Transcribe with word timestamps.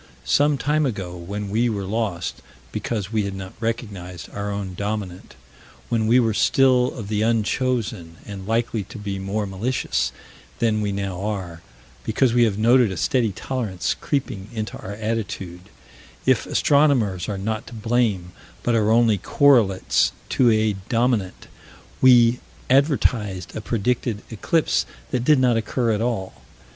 Some 0.25 0.57
time 0.57 0.87
ago, 0.87 1.15
when 1.15 1.51
we 1.51 1.69
were 1.69 1.83
lost, 1.83 2.41
because 2.71 3.11
we 3.13 3.21
had 3.25 3.35
not 3.35 3.53
recognized 3.59 4.31
our 4.31 4.49
own 4.49 4.73
dominant, 4.73 5.35
when 5.89 6.07
we 6.07 6.19
were 6.19 6.33
still 6.33 6.91
of 6.97 7.07
the 7.07 7.21
unchosen 7.21 8.15
and 8.25 8.47
likely 8.47 8.83
to 8.85 8.97
be 8.97 9.19
more 9.19 9.45
malicious 9.45 10.11
than 10.57 10.81
we 10.81 10.91
now 10.91 11.21
are 11.23 11.61
because 12.03 12.33
we 12.33 12.45
have 12.45 12.57
noted 12.57 12.91
a 12.91 12.97
steady 12.97 13.31
tolerance 13.31 13.93
creeping 13.93 14.49
into 14.51 14.75
our 14.79 14.93
attitude 14.93 15.69
if 16.25 16.47
astronomers 16.47 17.29
are 17.29 17.37
not 17.37 17.67
to 17.67 17.73
blame, 17.75 18.31
but 18.63 18.73
are 18.73 18.89
only 18.89 19.19
correlates 19.19 20.13
to 20.29 20.49
a 20.49 20.73
dominant 20.89 21.45
we 22.01 22.39
advertised 22.71 23.55
a 23.55 23.61
predicted 23.61 24.23
eclipse 24.31 24.87
that 25.11 25.23
did 25.23 25.37
not 25.37 25.57
occur 25.57 25.91
at 25.91 26.01
all. 26.01 26.41